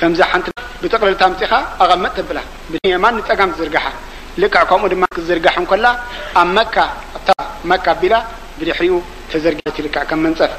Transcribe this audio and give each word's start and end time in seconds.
ከምዛ 0.00 0.20
ሓንቲ 0.30 0.46
ብጥቕልልታ 0.82 1.22
ምጽኢኻ 1.32 1.52
ኣቐመጥ 1.82 2.14
ብላ 2.28 2.38
ብማን 2.72 3.14
ንፀጋም 3.18 3.50
ትዝርግሓ 3.56 3.84
ልካዕ 4.42 4.64
ከምኡ 4.70 4.88
ድማ 4.92 5.04
ክዝርጋሐ 5.16 5.54
እንኮላ 5.62 5.86
ኣብ 6.40 6.48
መካ 6.56 6.76
ታ 7.26 7.30
መካ 7.72 7.86
ኣቢላ 7.96 8.14
ብድሕሪኡ 8.58 8.94
ተዘርግት 9.32 9.76
ይልካ 9.80 9.96
ከም 10.10 10.20
መንፀፍ 10.24 10.52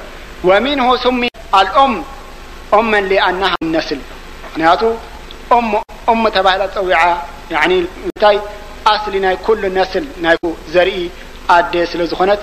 ወሚንሁ 0.50 0.88
ስሚ 1.06 1.22
ኣልኦም 1.60 1.94
ኦመ 2.80 2.92
ንልኣና 3.04 3.44
ነስል 3.76 4.00
ምክንያቱ 4.46 4.82
እሙ 6.14 6.24
ተባሂላ 6.38 6.64
ፀዊዓ 6.76 7.02
እንታይ 7.82 8.38
ኣስሊ 8.94 9.14
ናይ 9.28 9.36
ኩሉ 9.46 9.62
ነስል 9.80 10.06
ናይ 10.26 10.38
ዘርኢ 10.74 10.98
ኣዴ 11.58 11.74
ስለ 11.92 12.02
ዝኾነት 12.12 12.42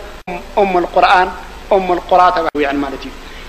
እሙ 0.62 0.70
ቁርን 0.94 1.28
እሙ 1.76 1.86
ልቁራ 1.98 2.22
ተባዊዕን 2.36 2.78
ማለት 2.84 3.02
እዩ 3.08 3.12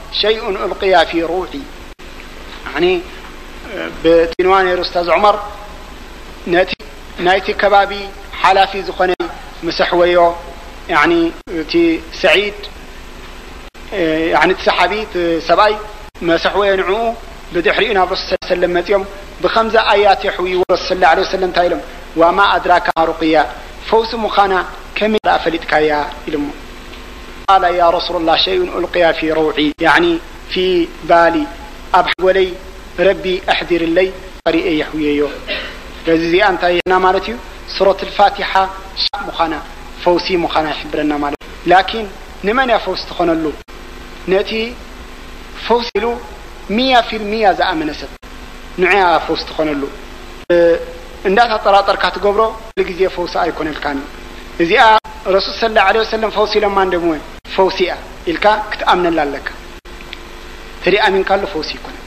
ሸ 0.19 0.25
أልقያ 0.65 0.93
ፊ 1.09 1.13
ሩح 1.31 1.41
ብቲንዋነሩስታዝ 4.03 5.07
عመር 5.15 5.35
ቲ 6.69 6.75
ናይቲ 7.27 7.47
ከባቢ 7.61 7.91
ሓላፊ 8.41 8.71
ዝኮነ 8.87 9.11
መሰሕ 9.67 9.89
ወዮ 9.99 10.17
እቲ 11.63 11.73
ሰዒድ 12.21 12.57
ቲ 13.91 14.57
ሰሓቢ 14.67 14.93
ሰብኣይ 15.49 15.73
መሰሕ 16.31 16.53
ወየ 16.61 16.71
ንዑኡ 16.81 17.03
ብድሕሪኡ 17.53 17.91
ናብ 17.99 18.11
ሱ 18.27 18.39
ሰለ 18.51 18.63
መፅኦም 18.75 19.03
ብከምዚ 19.43 19.75
ኣያትሕይ 19.91 20.53
ረስ 20.73 20.83
ስ 20.89 20.97
ه 20.99 20.99
ليه 21.01 21.21
ለ 21.31 21.43
ንታይ 21.49 21.65
ኢሎም 21.69 21.81
وማ 22.19 22.37
ኣድራካ 22.55 22.87
ሩقያ 23.11 23.35
ፈውሲ 23.89 24.11
ምኻና 24.25 24.53
ከሚ 24.97 25.13
ፈሊጥካ 25.43 25.71
ያ 25.89 25.93
ኢሉ 26.29 26.35
ረሱላ 27.97 28.17
لላه 28.23 28.35
ሸء 28.45 28.59
أልقያ 28.79 29.05
ፊ 29.19 29.19
ረውዒ 29.37 29.57
ፊ 30.51 30.61
ባሊ 31.09 31.35
ኣብ 31.99 32.07
ለይ 32.37 32.47
ረቢ 33.07 33.25
ኣሕዲር 33.53 33.83
ለይ 33.97 34.07
ሪእ 34.53 34.65
የሕየዮ 34.79 35.23
እዚ 36.13 36.21
ዚኣ 36.33 36.47
እታና 36.53 36.93
ማለት 37.05 37.25
እዩ 37.29 37.35
ሱረት 37.75 37.99
ፋቲሓ 38.17 38.51
ምና 39.39 39.53
ፈውሲ 40.03 40.27
ምዃና 40.43 40.67
ይሕብረና 40.75 41.13
ማለ 41.23 41.33
ላኪን 41.71 42.05
ንመን 42.47 42.69
ያ 42.75 42.77
ፈውሲ 42.85 43.01
ትኮነሉ 43.11 43.43
ነቲ 44.33 44.51
ፈውሲ 45.65 45.87
ኢሉ 45.99 46.05
ሚያ 46.75 46.93
ፊልምያ 47.09 47.45
ዝኣመነሰብ 47.59 48.11
ንያ 48.83 49.01
ፈውሲ 49.27 49.41
ትኮነሉ 49.51 49.81
እንዳታ 51.29 51.51
ጠራጠርካ 51.65 52.03
ትገብሮ 52.15 52.41
ዜ 52.99 53.01
ፈውሲ 53.17 53.35
ይኮነልካ 53.51 53.85
እዩ 54.63 54.63
እዚ 54.63 54.73
ረሱል 55.37 55.55
ه 55.79 55.83
عለيه 55.87 56.13
ለ 56.21 56.23
ፈውሲ 56.37 56.53
ሎማ 56.65 56.77
ደሞወ 56.93 57.13
ፈውሲ 57.61 57.79
እያ 57.85 57.91
ኢልካ 58.31 58.45
ክትኣምነላ 58.71 59.19
ኣለካ 59.27 59.47
ተዲኣሚንካሎ 60.83 61.41
ፈውሲ 61.53 61.69
ይኮነ 61.77 61.97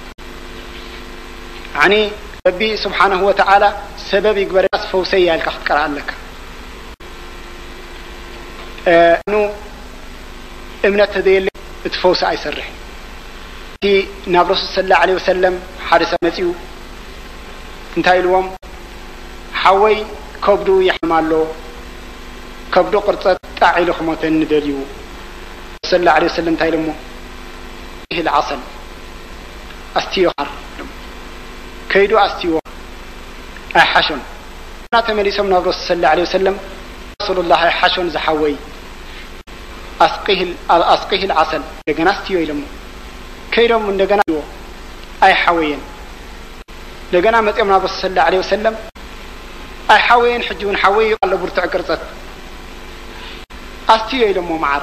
ረቢ 2.46 2.60
ስብሓንሁ 2.84 3.20
ወተላ 3.28 3.62
ሰበብ 4.08 4.36
ይግበርስ 4.42 4.82
ፈውሰ 4.92 5.10
እያ 5.22 5.28
ኢል 5.38 5.42
ክትቀርአ 5.46 5.82
ኣለካ 5.88 6.08
እምነት 10.88 11.10
ተዘየለ 11.16 11.46
እቲ 11.86 11.94
ፈውሲ 12.04 12.20
ኣይሰርሐ 12.30 12.66
እቲ 13.76 13.84
ናብ 14.36 14.46
ረሱል 14.54 14.68
ስ 14.78 14.80
ላ 14.90 14.92
عለه 15.02 15.14
ወሰለም 15.20 15.54
ሓደ 15.90 16.02
ሰብ 16.10 16.20
መፅኡ 16.28 16.48
እንታይ 17.98 18.16
ኢልዎም 18.24 18.46
ሓወይ 19.60 19.96
ከብዱ 20.46 20.68
የሕማሎ 20.88 21.32
ከብዱ 22.76 22.94
ቅርፀት 23.08 23.38
ጣዒሉ 23.60 23.88
ክሞተ 24.00 24.22
ንደልዩ 24.40 24.70
ስላ 25.90 26.08
ለ 26.22 26.28
ሰለም 26.38 26.50
እንታይ 26.52 26.68
ኢሎሞ 26.72 26.86
ሂል 28.16 28.28
ዓሰል 28.36 28.60
ኣስትዮር 30.00 30.46
ከይዶ 31.92 32.12
ኣስትዎ 32.26 32.54
ኣይ 33.80 33.84
ሓሾን 33.92 34.20
ና 34.94 35.00
ተመሊሶም 35.08 35.46
ናብ 35.52 35.64
ረሱ 35.70 35.80
ስለ 35.90 36.04
ለ 36.18 36.24
ወሰለም 36.26 36.56
ረሱሉላ 37.20 37.52
ኣይ 37.66 37.72
ሓሾን 37.80 38.06
ዝሓወይ 38.16 38.54
ስኣስቂህል 39.98 41.34
ዓሰል 41.42 41.62
እንደገና 41.80 42.08
ኣስትዮ 42.16 42.36
ኢሎሞ 42.46 42.62
ከይዶም 43.54 43.84
እንደገና 43.94 44.20
ዎ 44.38 44.40
ኣይ 45.26 45.34
ሓወየን 45.42 45.82
እንደ 47.06 47.16
ገና 47.26 47.36
መፂኦም 47.48 47.70
ናብ 47.74 47.82
ረሱ 47.88 47.94
ስላ 48.06 48.18
ለ 48.32 48.42
ወሰለም 48.44 48.76
ኣይ 49.94 50.00
ሓወየን 50.08 50.42
ሕጂ 50.48 50.60
እውን 50.66 50.76
ሓወይ 50.84 51.10
ሎ 51.32 51.34
ብርትዕ 51.44 51.66
ቅርፀት 51.74 52.04
ኣስትዮ 53.96 54.20
ኢሎ 54.32 54.38
ሞ 54.50 54.54
መዓር 54.66 54.82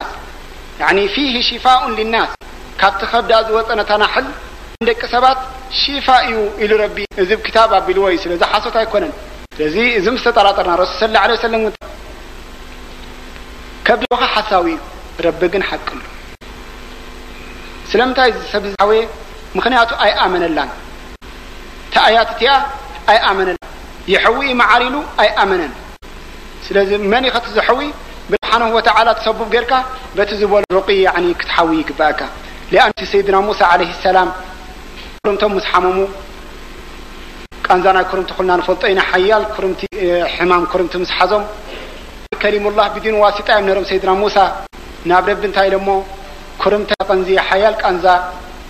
ፊሂ 1.15 1.33
ሺፋኡን 1.47 1.91
ልናስ 1.97 2.31
ካብቲ 2.81 3.01
ከብዳ 3.11 3.31
ዝወፀነታናሕል 3.47 4.25
ደቂ 4.89 5.01
ሰባት 5.13 5.39
ሺፋ 5.79 6.07
እዩ 6.27 6.37
ኢሉ 6.63 6.71
ረቢ 6.83 6.97
እዝ 7.21 7.29
ኣብ 7.35 7.41
ክታብ 7.47 7.71
ኣቢልዎ 7.79 8.03
እዩ 8.13 8.17
ስለዚ 8.23 8.41
ሓሶት 8.51 8.75
ኣይኮነን 8.81 9.11
ስለዚ 9.55 9.75
እዚ 9.97 10.05
ምዝተጠራጠረና 10.15 10.73
ረሱ 10.81 10.91
ስላ 11.01 11.15
ለ 11.29 11.37
ሰለ 11.43 11.55
ከብዲኸ 13.87 14.21
ሓሳዊ 14.33 14.67
ረቢ 15.27 15.41
ግን 15.53 15.63
ሓቅሉ 15.69 15.99
ስለምንታይ 17.91 18.29
ሰብወየ 18.53 19.01
ምክንያቱ 19.57 19.89
ኣይኣመነላን 20.05 20.69
ታኣያት 21.93 22.29
እቲኣ 22.35 22.51
ኣይኣመነ 23.13 23.49
ይሐዊ 24.13 24.39
መዓሪሉ 24.61 24.95
ኣይኣመነን 25.23 25.71
ስለዚ 26.67 26.89
መን 27.11 27.23
ይኸት 27.29 27.45
ዝሐው 27.55 27.79
ስ 28.53 28.53
ተላ 28.85 29.09
ትሰቡብ 29.17 29.47
ጌርካ 29.53 29.73
በቲ 30.17 30.29
ዝበሉ 30.39 30.63
ርቂይ 30.77 30.97
ክትሓዊ 31.39 31.69
ይግብአካ 31.81 32.19
ኣንቲ 32.85 32.99
ሰይድና 33.11 33.37
ሙሳ 33.49 33.61
ለ 33.79 33.83
ሰላም 34.05 34.29
ኩርምቶም 35.21 35.51
ምስሓመሙ 35.57 35.97
ቃንዛ 37.65 37.85
ናይ 37.97 38.05
ክርምቲ 38.11 38.29
ኩልና 38.37 38.51
ንፈልጦ 38.59 38.83
ኢና 38.93 39.01
ሓያል 39.17 39.43
ኩርምቲ 39.55 39.81
ሕማም 40.35 40.63
ኩርምቲ 40.71 40.93
ምስ 41.03 41.11
ሓዞም 41.17 41.43
ከሊሙላህ 42.41 42.87
ብድን 42.95 43.17
ዋሲጣ 43.23 43.47
እዮም 43.55 43.67
ነሮም 43.69 43.85
ሰድና 43.91 44.11
ሙሳ 44.23 44.37
ናብ 45.11 45.23
ረቢ 45.31 45.43
እንታይ 45.49 45.67
ኢሎ 45.69 45.77
ሞ 45.87 45.91
ኩርምቲ 46.63 46.91
ቐንዚየ 47.11 47.39
ሓያል 47.49 47.75
ቃንዛ 47.81 48.05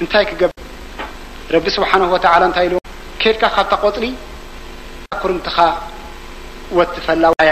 እንታይ 0.01 0.25
ክገብ 0.31 0.51
ረቢ 1.55 1.65
ስብሓንላ 1.77 2.13
እታይ 2.49 2.67
ኢ 2.73 2.77
ኬድካ 3.23 3.43
ካብታ 3.55 3.71
ቆፅሊ 3.85 4.05
ኩርምቲኻ 5.23 5.57
ወትፈላኢ 6.77 7.49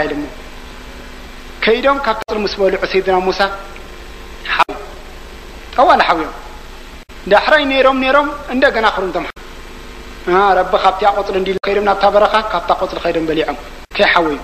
ከይዶም 1.64 1.98
ካብፅሊ 2.04 2.36
ምስ 2.44 2.52
በልዑ 2.60 2.76
ሰይድና 2.92 3.16
ሙሳ 3.26 3.40
ኣዋ 5.80 5.88
ንሓውዮም 6.00 6.34
ዳሕራይ 7.32 7.62
ነሮም 7.72 7.98
ነሮም 8.04 8.28
እንደገና 8.54 8.86
ክምቶ 8.96 9.16
ረቢ 10.58 10.72
ካብቲ 10.84 11.00
ቆፅሊ 11.18 11.36
ንዲዶም 11.42 11.84
ናብታ 11.88 12.04
በረኻ 12.14 12.34
ካብታ 12.52 12.70
ቆፅሊ 12.80 12.98
ከይዶም 13.04 13.24
በሊዖም 13.30 13.56
ከይ 13.96 14.06
ሓወዩ 14.12 14.36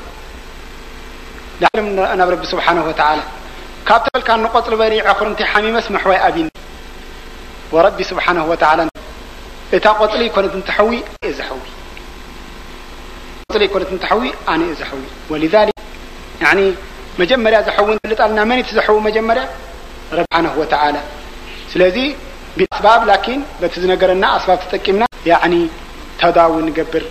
ሎም 1.79 1.87
ናብ 2.21 2.29
ረቢ 2.35 2.43
ስብሓን 2.53 2.77
ካብተበልካ 3.89 4.29
ንቆፅሊ 4.45 4.75
በሪዖ 4.83 5.01
ክምታ 5.21 5.41
ሓሚመስ 5.53 5.87
መሕዋይ 5.95 6.19
ኣብኒ 6.27 6.49
ረቢ 7.87 7.99
ስብሓን 8.11 8.37
ላ 8.51 8.55
እታ 9.79 9.85
ቆፅሊ 10.01 10.23
ት 10.25 10.71
እ 11.29 11.31
ፅሊ 13.55 13.65
ኮነት 13.75 13.87
እንትሓዊ 13.93 14.23
ኣነ 14.53 14.61
እየ 14.67 14.73
ዘሐው 14.79 15.01
መጀመርያ 17.21 17.59
ዘው 17.67 17.87
ልጣልና 18.13 18.41
መንቲ 18.51 18.71
ዘው 18.79 18.97
መጀመርያ 19.09 19.45
ስለዚ 21.73 21.99
ብ 22.59 22.61
በ 23.61 23.71
ዝነገረና 23.85 24.27
ስብ 24.45 24.61
ጠቂምና 24.75 25.05
ተضው 26.21 26.53
ንገብር 26.67 27.05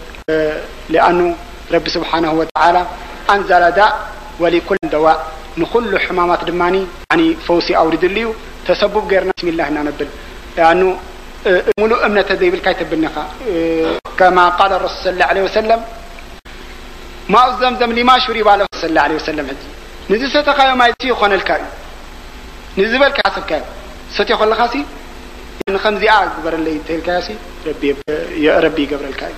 ረቢ 1.73 1.85
ስብሓه 1.95 2.85
አንዛዳ 3.33 3.79
ወሊኩል 4.43 4.79
ደዋ 4.93 5.05
ንኩሉ 5.61 5.91
ሕማማት 6.05 6.41
ድማ 6.49 6.61
ፈውሲ 7.45 7.67
ኣውዲድሉ 7.81 8.17
እዩ 8.23 8.29
ተሰቡب 8.67 9.05
ገርና 9.11 9.31
ሚ 9.47 9.51
ና 9.75 9.89
ብል 9.97 10.09
ሙሉ 11.79 11.91
እምነ 12.07 12.17
ዘይብልካ 12.41 12.67
ይብኒኻ 12.83 13.15
ከማ 14.19 14.37
ሱ 14.97 15.13
ص 15.55 15.57
ه 15.69 15.79
ማዘምዘም 17.33 17.91
ሊማሽባ 17.97 18.47
ንዚ 20.11 20.23
ሰተኻዮ 20.33 20.67
ማይ 20.79 20.89
ይኮነልካ 21.11 21.49
እዩ 21.59 21.65
ንዝበልክ 22.87 23.17
ሰብካዮ 23.37 23.61
ሰት 24.15 24.29
ኮለካ 24.41 24.61
ሲ 24.73 24.75
ከምዚኣ 25.83 26.15
ግበረለ 26.35 26.67
ተልካዮ 26.87 27.19
ረቢ 28.65 28.77
ይገብረልካ 28.85 29.21
እዩ 29.31 29.37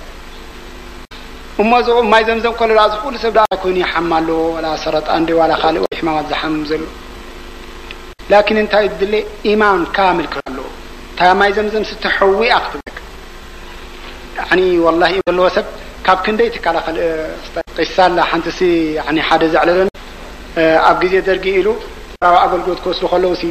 እሞዚ 1.62 1.86
ማይ 2.12 2.22
ዘምዘም 2.28 2.54
ኮለ 2.60 2.70
ዝኩሉ 2.94 3.14
ሰብ 3.24 3.32
ደ 3.38 3.40
ኮይኑ 3.62 3.76
ይሓም 3.84 4.10
ኣለዎ 4.18 4.40
ዋላ 4.56 4.66
ሰረጣ 4.84 5.08
ንዴ 5.22 5.28
ዋላ 5.40 5.52
ካሊእ 5.62 5.84
ይ 5.92 5.96
ሕማማት 6.00 6.26
ዝሓም 6.32 6.54
ዘሎ 6.70 6.82
ላኪን 8.32 8.56
እንታይእ 8.62 8.88
ድለ 9.00 9.14
ኢማን 9.52 9.80
ካምልክ 9.96 10.32
ኣለዎ 10.44 10.66
እንታ 11.10 11.20
ማይ 11.40 11.50
ዘምዘምሲ 11.56 11.90
ተሐዊያ 12.04 12.52
ክትብለ 12.66 12.96
ወላሂእ 14.86 15.20
ዘለዎ 15.30 15.46
ሰብ 15.56 15.66
ካብ 16.08 16.18
ክንደይ 16.26 16.48
ትካላኸልእ 16.54 17.08
ቂሳ 17.78 17.96
ላ 18.18 18.20
ሓንቲ 18.32 18.46
ሓደ 19.28 19.42
ዘዕለዘና 19.54 19.88
ኣብ 20.88 20.96
ጊዜ 21.02 21.14
ዘርጊ 21.26 21.46
ኢሉ 21.60 21.68
ብ 22.20 22.24
ኣገልግሎት 22.44 22.80
ክወስሉ 22.84 23.04
ከለዉ 23.12 23.32
ሲ 23.40 23.44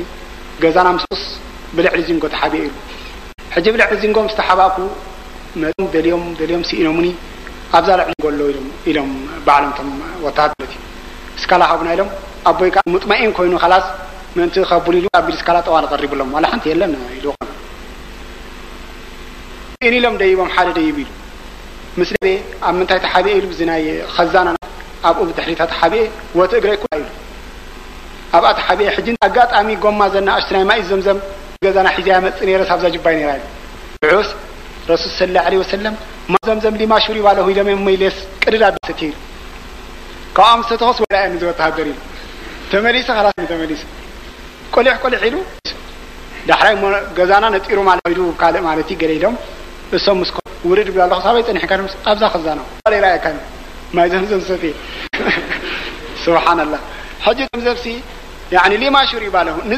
ገዛና 0.63 0.87
ምስስ 0.97 1.21
ብልዕሊ 1.75 1.99
ዚንጎ 2.09 2.23
ተሓቢ 2.33 2.53
ኢሉ 2.67 2.73
ሕጂ 3.55 3.65
ብልዕሊ 3.75 3.91
ዚንጎም 4.03 4.27
ስተሓባኩ 4.33 4.75
ደልም 5.95 6.23
ደልዮም 6.39 6.63
ስኢኖሙኒ 6.69 7.07
ኣብዛልዕሎ 7.77 8.09
ኢም 8.59 8.67
ኢሎም 8.89 9.09
በዕሎምቶም 9.45 9.89
ወታት 10.25 10.51
ለት 10.61 10.73
ዩ 10.77 10.81
እስካላ 11.39 11.61
ካቡና 11.71 11.87
ኢሎም 11.95 12.09
ኣ 12.49 12.53
ቦይዓ 12.59 12.75
ምጥማኢን 12.93 13.31
ኮይኑ 13.37 13.53
ካላስ 13.63 13.85
ምንቲ 14.37 14.55
ከቡሉ 14.71 14.93
ኢሉ 15.01 15.07
ኣቢል 15.19 15.35
ስካላ 15.41 15.57
ጠዋ 15.67 15.75
ንቀሪቡ 15.85 16.11
ሎም 16.19 16.29
ማላ 16.35 16.45
ሓንቲ 16.51 16.65
የለን 16.71 16.91
ኢ 17.15 17.19
ኢኒ 19.87 19.93
ኢሎም 20.01 20.15
ደይቦም 20.23 20.49
ሓደ 20.55 20.67
ደይብ 20.79 20.97
ኢሉ 21.03 21.09
ምስሊ 22.01 22.25
ኣብ 22.67 22.73
ምንታይ 22.79 22.99
ተሓብ 23.05 23.25
ኢሉ 23.39 23.47
ዙናይ 23.59 23.83
ዛና 24.33 24.47
ኣብኡ 25.09 25.21
ብትሕሪታት 25.29 25.71
ሓብአ 25.79 25.99
ወተ 26.39 26.51
እግረይኩ 26.59 26.83
ኢዩ 26.99 27.05
ኣብኣቲ 28.37 28.59
ሓብኤ 28.67 28.87
ሕጂን 28.95 29.17
ኣጋጣሚ 29.27 29.67
ጎማ 29.83 30.01
ዘና 30.13 30.29
ኣሽቱ 30.37 30.49
ናይ 30.55 30.63
ማእት 30.69 30.85
ዘምዘም 30.91 31.17
ገዛና 31.65 31.87
ሒዘ 31.97 32.07
መፅ 32.25 32.37
ነረብዛ 32.49 32.83
ጅባይ 32.95 33.15
ነራ 33.19 33.31
ብስ 34.13 34.27
ረሱል 34.91 35.11
ስላ 35.19 35.37
ለ 35.51 35.53
ወሰላም 35.61 35.95
ማዘምዘም 36.33 36.75
ሊማሽሩ 36.81 37.15
ይባለ 37.21 37.37
ኢሎም 37.51 37.69
መለስ 37.87 38.17
ቅድዳ 38.43 38.63
ሰትኢ 38.89 39.11
ካብ 40.37 40.45
ኣምስተተኮስ 40.57 40.97
ወይላያ 41.03 41.23
ንዝወተሃገር 41.33 41.87
ዩ 41.91 41.95
ተመሊሰ 42.71 43.07
ተመሊሰ 43.51 43.83
ቆሊሕ 44.75 44.95
ቆሊሕ 45.03 45.21
ኢሉ 45.29 45.35
ዳሕራይ 46.49 46.75
ሞ 46.81 46.87
ገዛና 47.19 47.45
ነጢሩ 47.55 47.77
ካልእ 48.41 48.63
ማለትእዩ 48.69 48.97
ገለ 49.03 49.11
ኢሎም 49.19 49.35
እሶም 49.97 50.17
ምስኮ 50.23 50.37
ውርድ 50.69 50.87
ይብላ 50.91 51.03
ለኩ 51.13 51.21
ብይ 51.37 51.43
ፀኒሕ 51.49 51.63
ኣብዛ 52.11 52.23
ክዛኖ 52.33 52.59
ርአይ 52.95 53.17
ማይ 53.95 54.07
ዘምዘም 54.13 54.41
ስብሓላه 56.23 56.79
ዘምዘም 57.39 57.77
ሲ 57.83 57.95
ሊማሽ 58.83 59.09
ይባ 59.27 59.35
ን 59.47 59.77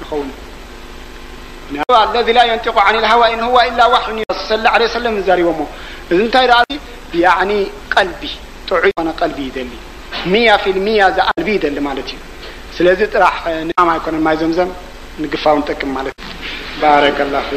ይኸውን 0.00 0.30
ለذ 2.16 2.28
ላ 2.36 2.40
ንጢق 2.58 2.78
ع 2.86 2.88
ሃዋይ 3.12 3.32
هዋ 3.48 3.56
إላ 3.70 3.80
ዋ 3.92 3.96
ለ 5.04 5.06
ዘሪቦ 5.28 5.48
ሞ 5.60 5.70
እዚ 6.12 6.18
ንታይ 6.26 6.46
ደ 6.50 6.52
ቀልቢ 7.94 8.22
ጥዑ 8.68 9.06
ቀልቢ 9.20 9.38
ይሊ 9.54 9.72
ሚያ 10.32 10.48
ፊልያ 10.64 11.00
ይሊ 11.40 11.76
ማለት 11.88 12.08
እዩ 12.14 12.20
ስለዚ 12.76 13.00
ጥራሕ 13.14 13.36
ይኮነ 13.50 14.14
ማይ 14.26 14.36
ዘምዘም 14.42 14.70
ንግፋው 15.22 15.58
ጠቅም 15.68 15.94
ባረ 16.82 17.12
ላه 17.34 17.48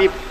ኩም 0.00 0.27